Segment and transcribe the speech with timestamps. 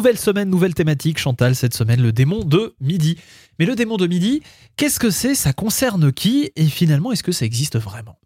[0.00, 3.18] Nouvelle semaine, nouvelle thématique, Chantal, cette semaine, le démon de midi.
[3.58, 4.40] Mais le démon de midi,
[4.76, 5.34] qu'est-ce que c'est?
[5.34, 6.50] Ça concerne qui?
[6.56, 8.16] Et finalement, est-ce que ça existe vraiment?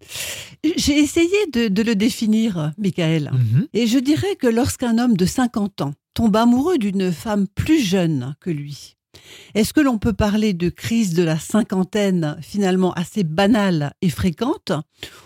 [0.76, 3.32] J'ai essayé de, le définir, Michael.
[3.32, 3.66] Mhm.
[3.72, 8.36] Et je dirais que lorsqu'un homme de 50 ans tombe amoureux d'une femme plus jeune
[8.40, 8.94] que lui,
[9.56, 14.70] est-ce que l'on peut parler de crise de la cinquantaine finalement assez banale et fréquente?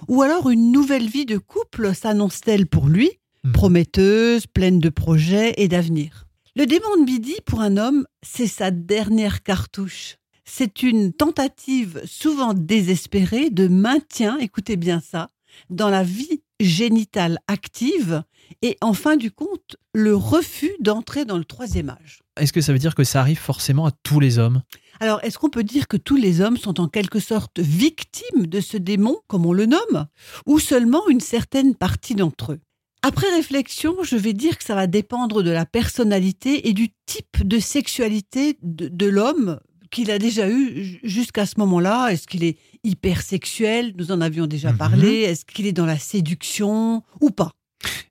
[0.09, 3.11] Ou alors une nouvelle vie de couple s'annonce-t-elle pour lui,
[3.45, 3.53] Mhm.
[3.53, 6.25] prometteuse, pleine de projets et d'avenir
[6.59, 10.17] Le démon de midi, pour un homme, c'est sa dernière cartouche.
[10.45, 15.29] C'est une tentative souvent désespérée de maintien, écoutez bien ça,
[15.71, 18.25] dans la vie génitale active
[18.63, 22.25] et en fin du compte, le refus d'entrer dans le troisième âge.
[22.37, 24.63] Est-ce que ça veut dire que ça arrive forcément à tous les hommes?
[24.99, 28.61] Alors, est-ce qu'on peut dire que tous les hommes sont en quelque sorte victimes de
[28.61, 30.09] ce démon, comme on le nomme,
[30.45, 32.61] ou seulement une certaine partie d'entre eux?
[33.03, 37.47] Après réflexion, je vais dire que ça va dépendre de la personnalité et du type
[37.47, 42.09] de sexualité de, de l'homme qu'il a déjà eu jusqu'à ce moment-là.
[42.11, 43.95] Est-ce qu'il est hypersexuel?
[43.97, 44.79] Nous en avions déjà Mhm.
[44.79, 45.09] parlé.
[45.23, 47.53] Est-ce qu'il est dans la séduction ou pas?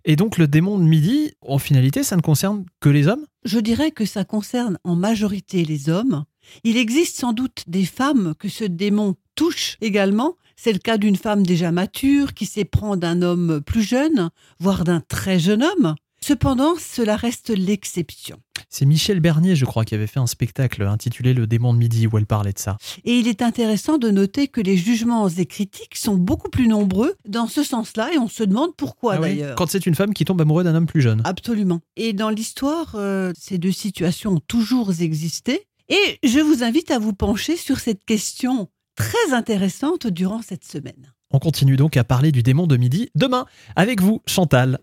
[0.05, 3.25] Et donc le démon de midi, en finalité, ça ne concerne que les hommes?
[3.43, 6.23] Je dirais que ça concerne en majorité les hommes.
[6.63, 10.37] Il existe sans doute des femmes que ce démon touche également.
[10.59, 15.01] C'est le cas d'une femme déjà mature qui s'éprend d'un homme plus jeune, voire d'un
[15.01, 15.95] très jeune homme.
[16.19, 18.37] Cependant, cela reste l'exception.
[18.69, 22.07] C'est Michel Bernier, je crois, qui avait fait un spectacle intitulé Le démon de midi
[22.07, 22.77] où elle parlait de ça.
[23.05, 27.15] Et il est intéressant de noter que les jugements et critiques sont beaucoup plus nombreux
[27.27, 29.55] dans ce sens-là et on se demande pourquoi Ah d'ailleurs.
[29.55, 31.21] Quand c'est une femme qui tombe amoureuse d'un homme plus jeune.
[31.23, 31.81] Absolument.
[31.95, 35.67] Et dans l'histoire, euh, ces deux situations ont toujours existé.
[35.89, 41.13] Et je vous invite à vous pencher sur cette question très intéressante durant cette semaine.
[41.31, 43.45] On continue donc à parler du démon de midi demain
[43.75, 44.79] avec vous, Chantal.